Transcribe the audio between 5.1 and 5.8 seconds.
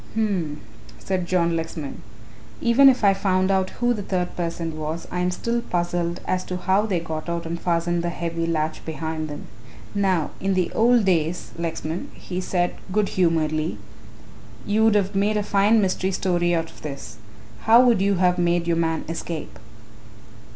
I am still